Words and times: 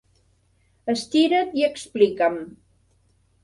Estira't 0.93 1.55
i 1.61 1.67
explica'm. 1.69 2.43